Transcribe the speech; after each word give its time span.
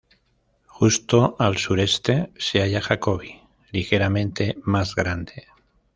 Justo 0.65 1.35
al 1.37 1.57
sureste 1.59 2.31
se 2.39 2.59
halla 2.63 2.81
Jacobi, 2.81 3.39
ligeramente 3.71 4.57
más 4.63 4.95
grande. 4.95 5.45